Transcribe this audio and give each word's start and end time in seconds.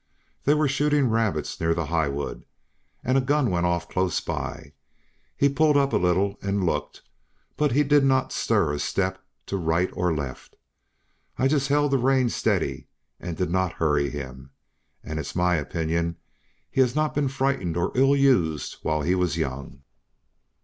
They 0.45 0.55
were 0.55 0.67
shooting 0.67 1.11
rabbits 1.11 1.59
near 1.61 1.75
the 1.75 1.85
Highwood, 1.85 2.43
and 3.03 3.19
a 3.19 3.21
gun 3.21 3.51
went 3.51 3.67
off 3.67 3.87
close 3.87 4.19
by; 4.19 4.73
he 5.37 5.47
pulled 5.47 5.77
up 5.77 5.93
a 5.93 5.97
little 5.97 6.39
and 6.41 6.65
looked, 6.65 7.03
but 7.55 7.73
he 7.73 7.83
did 7.83 8.03
not 8.03 8.31
stir 8.31 8.73
a 8.73 8.79
step 8.79 9.23
to 9.45 9.57
right 9.57 9.91
or 9.93 10.11
left. 10.11 10.55
I 11.37 11.47
just 11.47 11.67
held 11.67 11.91
the 11.91 11.99
rein 11.99 12.29
steady 12.29 12.87
and 13.19 13.37
did 13.37 13.51
not 13.51 13.73
hurry 13.73 14.09
him, 14.09 14.49
and 15.03 15.19
it's 15.19 15.35
my 15.35 15.53
opinion 15.57 16.15
he 16.71 16.81
has 16.81 16.95
not 16.95 17.13
been 17.13 17.27
frightened 17.27 17.77
or 17.77 17.91
ill 17.93 18.15
used 18.15 18.77
while 18.81 19.03
he 19.03 19.13
was 19.13 19.37
young." 19.37 19.83